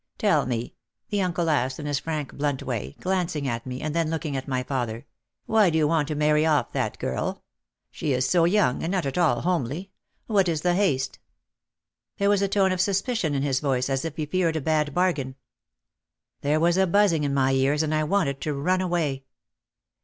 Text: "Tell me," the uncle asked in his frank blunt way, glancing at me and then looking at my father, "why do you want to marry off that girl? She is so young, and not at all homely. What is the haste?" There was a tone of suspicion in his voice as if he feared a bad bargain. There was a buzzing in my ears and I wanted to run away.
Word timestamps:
"Tell 0.17 0.47
me," 0.47 0.73
the 1.09 1.21
uncle 1.21 1.47
asked 1.47 1.79
in 1.79 1.85
his 1.85 1.99
frank 1.99 2.33
blunt 2.33 2.63
way, 2.63 2.95
glancing 3.01 3.47
at 3.47 3.67
me 3.67 3.81
and 3.81 3.93
then 3.93 4.09
looking 4.09 4.35
at 4.35 4.47
my 4.47 4.63
father, 4.63 5.05
"why 5.45 5.69
do 5.69 5.77
you 5.77 5.87
want 5.87 6.07
to 6.07 6.15
marry 6.15 6.43
off 6.43 6.71
that 6.71 6.97
girl? 6.97 7.43
She 7.91 8.11
is 8.11 8.27
so 8.27 8.45
young, 8.45 8.81
and 8.81 8.91
not 8.91 9.05
at 9.05 9.19
all 9.19 9.41
homely. 9.41 9.91
What 10.25 10.49
is 10.49 10.61
the 10.61 10.73
haste?" 10.73 11.19
There 12.17 12.29
was 12.29 12.41
a 12.41 12.47
tone 12.47 12.71
of 12.71 12.81
suspicion 12.81 13.35
in 13.35 13.43
his 13.43 13.59
voice 13.59 13.91
as 13.91 14.03
if 14.03 14.15
he 14.17 14.25
feared 14.25 14.55
a 14.55 14.61
bad 14.61 14.95
bargain. 14.95 15.35
There 16.41 16.59
was 16.59 16.77
a 16.77 16.87
buzzing 16.87 17.23
in 17.23 17.35
my 17.35 17.51
ears 17.51 17.83
and 17.83 17.93
I 17.93 18.03
wanted 18.03 18.41
to 18.41 18.55
run 18.55 18.81
away. 18.81 19.25